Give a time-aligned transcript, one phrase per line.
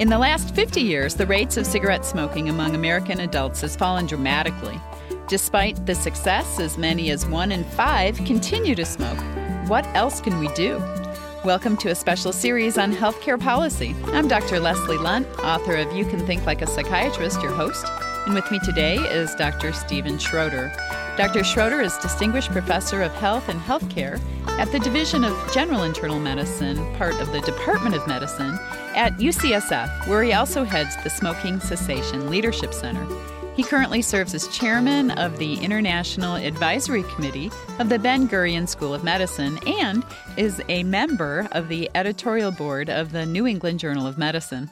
[0.00, 4.06] In the last 50 years, the rates of cigarette smoking among American adults has fallen
[4.06, 4.80] dramatically.
[5.28, 9.18] Despite the success, as many as one in five continue to smoke.
[9.68, 10.78] What else can we do?
[11.44, 13.94] Welcome to a special series on healthcare policy.
[14.06, 14.58] I'm Dr.
[14.58, 17.84] Leslie Lundt, author of You Can Think Like a Psychiatrist, your host.
[18.24, 19.74] And with me today is Dr.
[19.74, 20.72] Steven Schroeder.
[21.18, 21.44] Dr.
[21.44, 24.18] Schroeder is Distinguished Professor of Health and Healthcare
[24.60, 28.58] at the Division of General Internal Medicine, part of the Department of Medicine,
[28.94, 33.06] at UCSF, where he also heads the Smoking Cessation Leadership Center.
[33.56, 38.92] He currently serves as chairman of the International Advisory Committee of the Ben Gurion School
[38.92, 40.04] of Medicine and
[40.36, 44.68] is a member of the editorial board of the New England Journal of Medicine.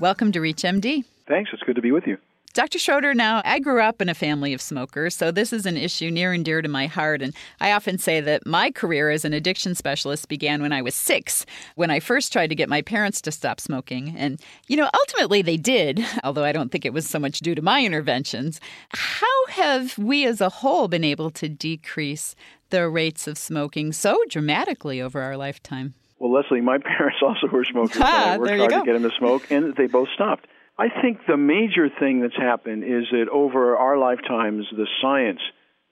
[0.00, 1.04] Welcome to ReachMD.
[1.26, 1.50] Thanks.
[1.52, 2.16] It's good to be with you.
[2.54, 2.78] Dr.
[2.78, 6.10] Schroeder, now I grew up in a family of smokers, so this is an issue
[6.10, 7.22] near and dear to my heart.
[7.22, 10.94] And I often say that my career as an addiction specialist began when I was
[10.94, 14.14] six, when I first tried to get my parents to stop smoking.
[14.16, 17.54] And, you know, ultimately they did, although I don't think it was so much due
[17.54, 18.60] to my interventions.
[18.90, 22.34] How have we as a whole been able to decrease
[22.70, 25.94] the rates of smoking so dramatically over our lifetime?
[26.18, 28.00] Well, Leslie, my parents also were smokers.
[28.00, 28.80] Ah, I worked hard go.
[28.80, 30.46] to get them to smoke, and they both stopped.
[30.78, 35.40] I think the major thing that's happened is that over our lifetimes, the science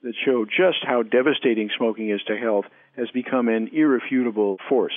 [0.01, 4.93] that showed just how devastating smoking is to health has become an irrefutable force.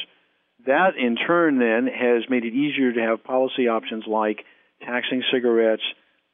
[0.66, 4.44] That, in turn, then, has made it easier to have policy options like
[4.84, 5.82] taxing cigarettes,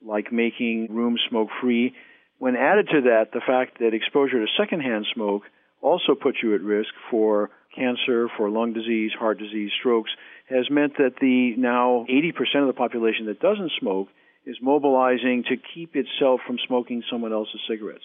[0.05, 1.95] like making rooms smoke free.
[2.39, 5.43] When added to that, the fact that exposure to secondhand smoke
[5.81, 10.11] also puts you at risk for cancer, for lung disease, heart disease, strokes,
[10.47, 14.09] has meant that the now 80% of the population that doesn't smoke
[14.45, 18.05] is mobilizing to keep itself from smoking someone else's cigarettes.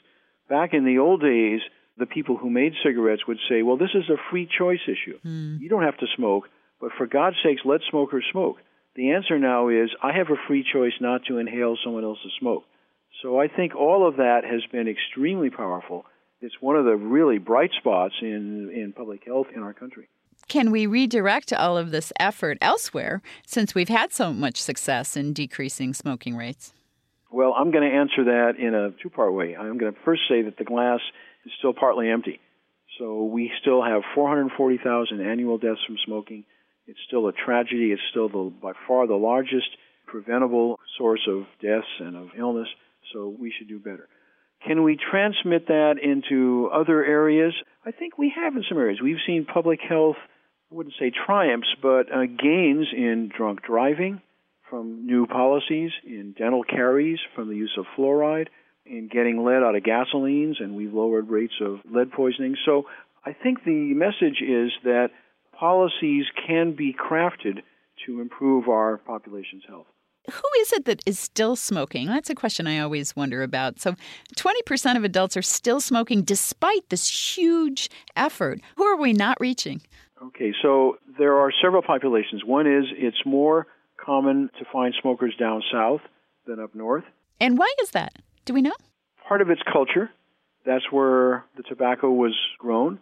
[0.50, 1.62] Back in the old days,
[1.98, 5.20] the people who made cigarettes would say, well, this is a free choice issue.
[5.24, 5.62] Mm.
[5.62, 8.58] You don't have to smoke, but for God's sakes, let smokers smoke.
[8.96, 12.64] The answer now is, I have a free choice not to inhale someone else's smoke.
[13.22, 16.06] So I think all of that has been extremely powerful.
[16.42, 20.10] It's one of the really bright spots in, in public health in our country
[20.48, 25.34] can we redirect all of this effort elsewhere since we've had so much success in
[25.34, 26.74] decreasing smoking rates?
[27.32, 29.56] Well, I'm going to answer that in a two part way.
[29.56, 31.00] I'm going to first say that the glass
[31.46, 32.40] is still partly empty.
[33.00, 36.44] So we still have 440,000 annual deaths from smoking.
[36.88, 37.92] It's still a tragedy.
[37.92, 39.70] It's still the, by far the largest
[40.08, 42.68] preventable source of deaths and of illness.
[43.14, 44.10] So we should do better.
[44.66, 47.54] Can we transmit that into other areas?
[47.86, 49.00] I think we have in some areas.
[49.02, 50.18] We've seen public health
[50.72, 54.22] I wouldn't say triumphs, but uh, gains in drunk driving
[54.70, 58.48] from new policies, in dental caries from the use of fluoride,
[58.86, 62.56] in getting lead out of gasolines, and we've lowered rates of lead poisoning.
[62.66, 62.86] So
[63.26, 65.10] I think the message is that
[65.60, 67.64] policies can be crafted
[68.06, 69.88] to improve our population's health.
[70.30, 72.08] Who is it that is still smoking?
[72.08, 73.80] That's a question I always wonder about.
[73.80, 73.96] So,
[74.36, 78.62] 20% of adults are still smoking despite this huge effort.
[78.76, 79.82] Who are we not reaching?
[80.22, 82.46] Okay, so there are several populations.
[82.46, 83.66] One is it's more
[83.98, 86.02] common to find smokers down south
[86.46, 87.04] than up north.
[87.40, 88.14] And why is that?
[88.46, 88.74] Do we know?
[89.28, 90.12] Part of it's culture.
[90.66, 93.00] That's where the tobacco was grown.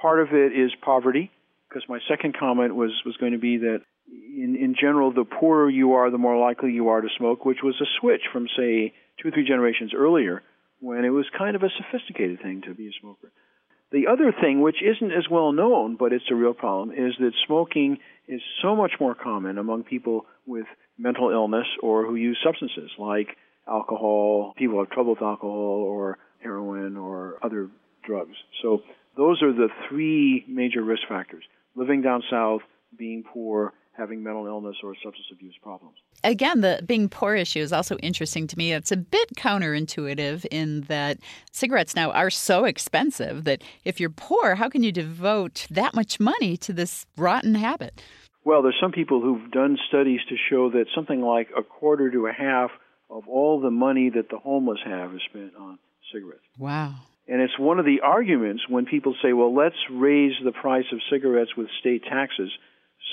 [0.00, 1.30] Part of it is poverty,
[1.68, 5.68] because my second comment was, was going to be that in, in general, the poorer
[5.68, 8.94] you are, the more likely you are to smoke, which was a switch from, say,
[9.20, 10.42] two or three generations earlier
[10.80, 13.32] when it was kind of a sophisticated thing to be a smoker.
[13.92, 17.32] The other thing, which isn't as well known, but it's a real problem, is that
[17.46, 20.66] smoking is so much more common among people with
[20.98, 23.28] mental illness or who use substances like
[23.68, 27.70] alcohol, people who have trouble with alcohol or heroin or other
[28.04, 28.36] drugs.
[28.62, 28.82] So
[29.16, 32.62] those are the three major risk factors living down south,
[32.98, 35.96] being poor, having mental illness or substance abuse problems.
[36.24, 38.72] Again, the being poor issue is also interesting to me.
[38.72, 41.18] It's a bit counterintuitive in that
[41.52, 46.20] cigarettes now are so expensive that if you're poor, how can you devote that much
[46.20, 48.02] money to this rotten habit?
[48.44, 52.26] Well, there's some people who've done studies to show that something like a quarter to
[52.26, 52.70] a half
[53.10, 55.78] of all the money that the homeless have is spent on
[56.12, 56.42] cigarettes.
[56.58, 56.94] Wow.
[57.28, 61.00] And it's one of the arguments when people say, well, let's raise the price of
[61.10, 62.50] cigarettes with state taxes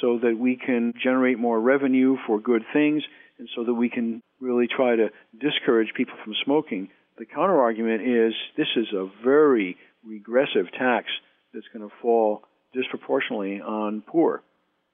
[0.01, 3.03] so that we can generate more revenue for good things
[3.39, 5.09] and so that we can really try to
[5.39, 6.89] discourage people from smoking.
[7.17, 11.07] The counterargument is this is a very regressive tax
[11.53, 12.43] that's going to fall
[12.73, 14.41] disproportionately on poor.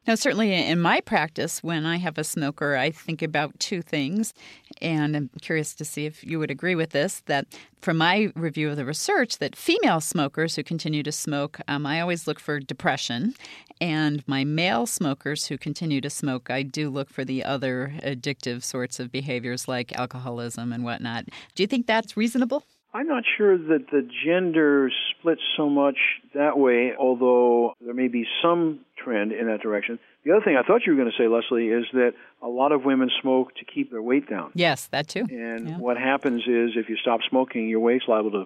[0.07, 4.33] Now, certainly in my practice, when I have a smoker, I think about two things.
[4.81, 7.45] And I'm curious to see if you would agree with this that
[7.81, 12.01] from my review of the research, that female smokers who continue to smoke, um, I
[12.01, 13.35] always look for depression.
[13.81, 18.63] And my male smokers who continue to smoke, I do look for the other addictive
[18.63, 21.25] sorts of behaviors like alcoholism and whatnot.
[21.55, 22.63] Do you think that's reasonable?
[22.94, 25.97] I'm not sure that the gender splits so much
[26.33, 30.00] that way, although there may be some trend in that direction.
[30.25, 32.71] The other thing I thought you were going to say, Leslie, is that a lot
[32.71, 34.51] of women smoke to keep their weight down.
[34.56, 35.25] Yes, that too.
[35.30, 35.77] And yeah.
[35.77, 38.45] what happens is if you stop smoking, your weight's liable to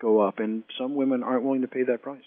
[0.00, 2.22] go up, and some women aren't willing to pay that price.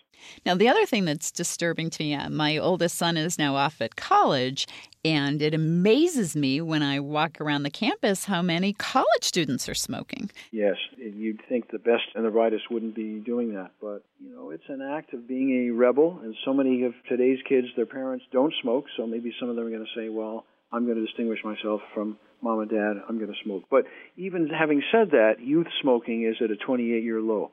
[0.45, 3.81] Now, the other thing that's disturbing to me, uh, my oldest son is now off
[3.81, 4.67] at college,
[5.05, 9.75] and it amazes me when I walk around the campus how many college students are
[9.75, 10.29] smoking.
[10.51, 14.49] Yes, you'd think the best and the brightest wouldn't be doing that, but you know,
[14.49, 18.25] it's an act of being a rebel, and so many of today's kids, their parents
[18.31, 21.05] don't smoke, so maybe some of them are going to say, well, I'm going to
[21.05, 23.63] distinguish myself from mom and dad, I'm going to smoke.
[23.69, 23.85] But
[24.17, 27.51] even having said that, youth smoking is at a 28 year low.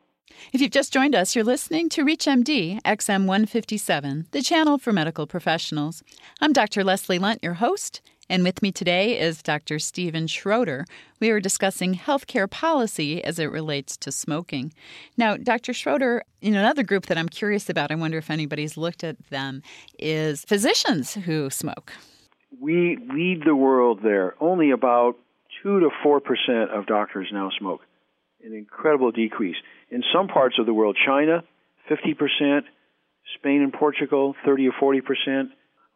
[0.53, 5.27] If you've just joined us, you're listening to ReachMD XM 157, the channel for medical
[5.27, 6.03] professionals.
[6.41, 6.85] I'm Dr.
[6.85, 9.79] Leslie Lundt, your host, and with me today is Dr.
[9.79, 10.85] Steven Schroeder.
[11.21, 14.73] We are discussing healthcare policy as it relates to smoking.
[15.17, 15.73] Now, Dr.
[15.73, 19.63] Schroeder, in another group that I'm curious about, I wonder if anybody's looked at them,
[19.99, 21.93] is physicians who smoke.
[22.61, 24.35] We lead the world there.
[24.41, 25.17] Only about
[25.63, 27.83] 2 to 4% of doctors now smoke,
[28.45, 29.57] an incredible decrease.
[29.91, 31.45] In some parts of the world, China,
[31.91, 32.61] 50%,
[33.39, 35.49] Spain and Portugal, 30 or 40%,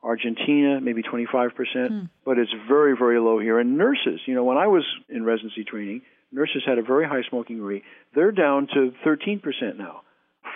[0.02, 1.50] Argentina, maybe 25%,
[1.88, 2.04] hmm.
[2.24, 3.58] but it's very, very low here.
[3.58, 6.02] And nurses, you know, when I was in residency training,
[6.32, 7.82] nurses had a very high smoking rate.
[8.14, 9.42] They're down to 13%
[9.76, 10.02] now.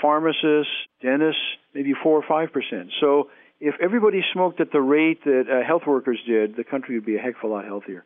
[0.01, 0.73] Pharmacists,
[1.03, 1.41] dentists,
[1.75, 2.89] maybe 4 or 5%.
[3.01, 7.07] So if everybody smoked at the rate that uh, health workers did, the country would
[7.07, 8.05] be a heck of a lot healthier.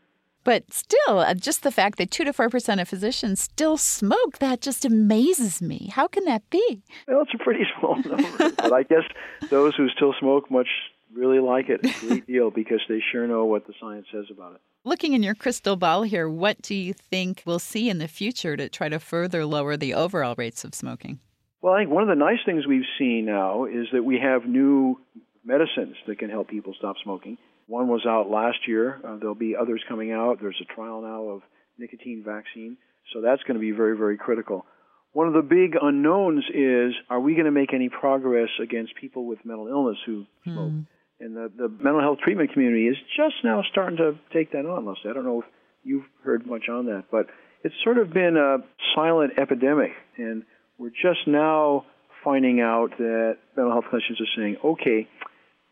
[0.48, 4.62] But still, uh, just the fact that 2 to 4% of physicians still smoke, that
[4.62, 5.90] just amazes me.
[5.92, 6.80] How can that be?
[7.06, 8.52] Well, it's a pretty small number.
[8.56, 9.02] but I guess
[9.50, 10.68] those who still smoke much
[11.12, 14.54] really like it a great deal because they sure know what the science says about
[14.54, 14.62] it.
[14.84, 18.56] Looking in your crystal ball here, what do you think we'll see in the future
[18.56, 21.18] to try to further lower the overall rates of smoking?
[21.60, 24.46] Well, I think one of the nice things we've seen now is that we have
[24.46, 24.98] new
[25.44, 27.36] medicines that can help people stop smoking.
[27.68, 28.98] One was out last year.
[29.06, 30.38] Uh, there'll be others coming out.
[30.40, 31.42] There's a trial now of
[31.78, 32.78] nicotine vaccine.
[33.12, 34.64] So that's going to be very, very critical.
[35.12, 39.26] One of the big unknowns is are we going to make any progress against people
[39.26, 40.52] with mental illness who hmm.
[40.52, 40.72] smoke?
[41.20, 44.86] And the, the mental health treatment community is just now starting to take that on,
[44.86, 45.10] Leslie.
[45.10, 45.46] I don't know if
[45.82, 47.26] you've heard much on that, but
[47.64, 48.58] it's sort of been a
[48.94, 49.90] silent epidemic.
[50.16, 50.44] And
[50.78, 51.84] we're just now
[52.24, 55.08] finding out that mental health clinicians are saying, okay,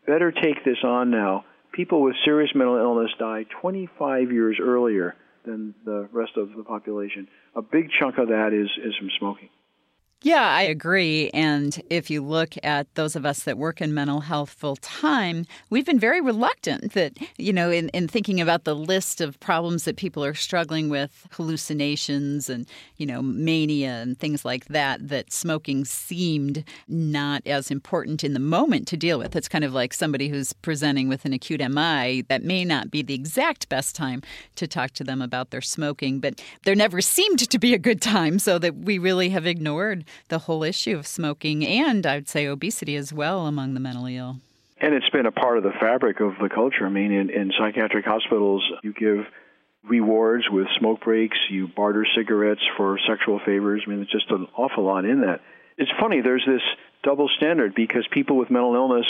[0.05, 1.45] better take this on now
[1.77, 5.15] people with serious mental illness die 25 years earlier
[5.45, 7.27] than the rest of the population.
[7.55, 9.49] A big chunk of that is, is from smoking.
[10.23, 11.29] Yeah, I agree.
[11.31, 15.45] And if you look at those of us that work in mental health full time,
[15.69, 19.83] we've been very reluctant that, you know, in, in thinking about the list of problems
[19.83, 22.67] that people are struggling with, hallucinations and,
[22.97, 28.39] you know, mania and things like that, that smoking seemed not as important in the
[28.39, 29.35] moment to deal with.
[29.35, 33.03] It's kind of like somebody who's presenting with an acute MI that may not be
[33.03, 34.23] the exact best time
[34.55, 38.01] to talk to them about their smoking, but there never seemed to be a good
[38.01, 42.47] time, so that we really have ignored the whole issue of smoking and I'd say
[42.47, 44.37] obesity as well among the mentally ill.
[44.79, 46.85] And it's been a part of the fabric of the culture.
[46.85, 49.25] I mean, in, in psychiatric hospitals, you give
[49.83, 53.83] rewards with smoke breaks, you barter cigarettes for sexual favors.
[53.85, 55.41] I mean, there's just an awful lot in that.
[55.77, 56.61] It's funny, there's this
[57.03, 59.05] double standard because people with mental illness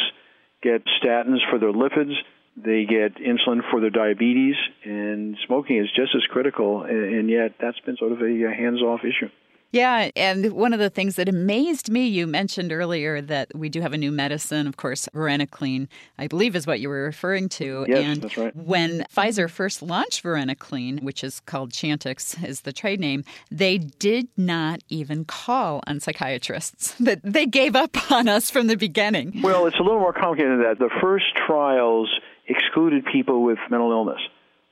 [0.61, 2.13] get statins for their lipids,
[2.57, 7.79] they get insulin for their diabetes, and smoking is just as critical, and yet that's
[7.81, 9.29] been sort of a hands off issue.
[9.71, 13.81] Yeah, and one of the things that amazed me, you mentioned earlier that we do
[13.81, 17.85] have a new medicine, of course, varenicline, I believe is what you were referring to.
[17.87, 18.55] Yes, and that's right.
[18.55, 24.29] When Pfizer first launched varenicline, which is called Chantix is the trade name, they did
[24.37, 26.95] not even call on psychiatrists.
[27.07, 29.41] That they gave up on us from the beginning.
[29.41, 30.77] Well, it's a little more complicated than that.
[30.77, 32.09] The first trials
[32.47, 34.19] excluded people with mental illness.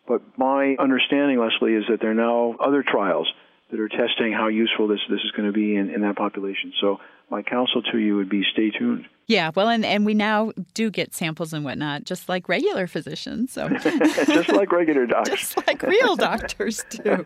[0.05, 3.31] But my understanding, Leslie, is that there are now other trials
[3.75, 6.71] that are testing how useful this this is going to be in, in that population.
[6.79, 9.07] So my counsel to you would be stay tuned.
[9.27, 13.51] Yeah, well, and, and we now do get samples and whatnot, just like regular physicians.
[13.51, 17.25] So just like regular doctors, just like real doctors do.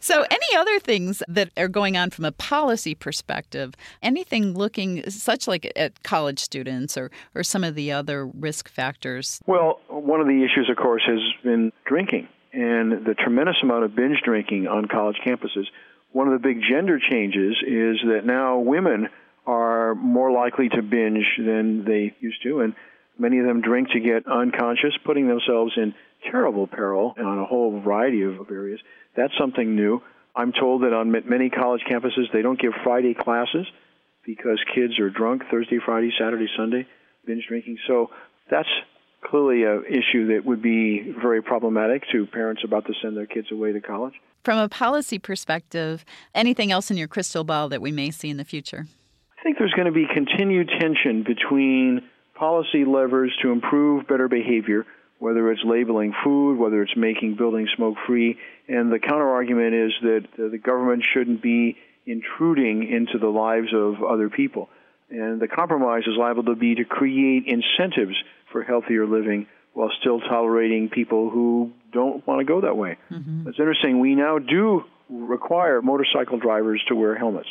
[0.00, 3.74] so, any other things that are going on from a policy perspective?
[4.02, 9.40] Anything looking such like at college students or or some of the other risk factors?
[9.46, 13.94] Well, one of the issues, of course, has been drinking and the tremendous amount of
[13.94, 15.66] binge drinking on college campuses.
[16.12, 19.08] One of the big gender changes is that now women
[19.46, 22.74] are more likely to binge than they used to, and
[23.18, 25.94] many of them drink to get unconscious, putting themselves in
[26.30, 28.80] terrible peril on a whole variety of areas.
[29.16, 30.02] That's something new.
[30.34, 33.66] I'm told that on many college campuses they don't give Friday classes
[34.24, 36.86] because kids are drunk Thursday, Friday, Saturday, Sunday,
[37.26, 37.78] binge drinking.
[37.86, 38.10] So
[38.50, 38.68] that's
[39.22, 43.48] clearly an issue that would be very problematic to parents about to send their kids
[43.52, 44.14] away to college.
[44.44, 48.38] From a policy perspective, anything else in your crystal ball that we may see in
[48.38, 48.86] the future?
[49.38, 52.02] I think there's going to be continued tension between
[52.34, 54.86] policy levers to improve better behavior,
[55.18, 60.50] whether it's labeling food, whether it's making buildings smoke free, and the counterargument is that
[60.50, 64.70] the government shouldn't be intruding into the lives of other people.
[65.10, 68.16] And the compromise is liable to be to create incentives
[68.52, 72.98] for healthier living while still tolerating people who don't want to go that way.
[73.10, 73.48] Mm-hmm.
[73.48, 74.00] It's interesting.
[74.00, 77.48] We now do require motorcycle drivers to wear helmets.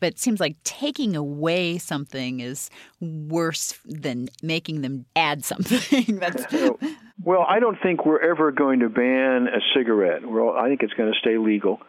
[0.00, 2.70] But it seems like taking away something is
[3.00, 6.16] worse than making them add something.
[6.18, 6.46] That's
[7.22, 10.26] well, I don't think we're ever going to ban a cigarette.
[10.26, 11.80] Well, I think it's going to stay legal.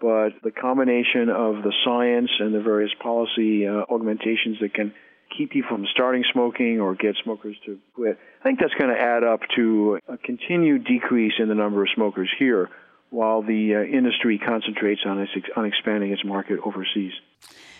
[0.00, 4.92] But the combination of the science and the various policy uh, augmentations that can
[5.36, 8.18] keep people from starting smoking or get smokers to quit.
[8.40, 11.88] I think that's going to add up to a continued decrease in the number of
[11.94, 12.70] smokers here
[13.10, 17.12] while the uh, industry concentrates on, its, on expanding its market overseas.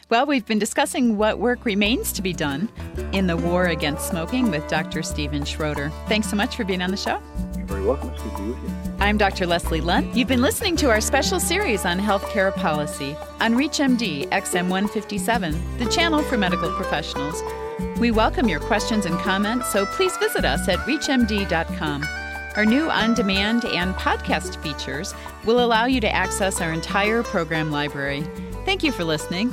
[0.08, 2.68] Well, we've been discussing what work remains to be done
[3.12, 5.02] in the war against smoking with Dr.
[5.02, 5.90] Steven Schroeder.
[6.06, 7.20] Thanks so much for being on the show.
[7.56, 8.10] You're very welcome.
[8.10, 8.94] It's good to be with you.
[9.00, 9.48] I'm Dr.
[9.48, 10.14] Leslie Lundt.
[10.14, 16.22] You've been listening to our special series on healthcare policy on ReachMD XM157, the channel
[16.22, 17.42] for medical professionals.
[17.98, 22.04] We welcome your questions and comments, so please visit us at reachmd.com.
[22.54, 27.72] Our new on demand and podcast features will allow you to access our entire program
[27.72, 28.24] library.
[28.64, 29.52] Thank you for listening.